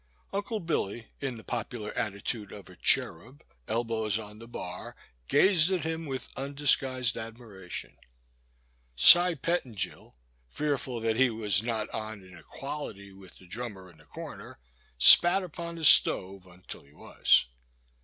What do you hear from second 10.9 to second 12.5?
that he was not on an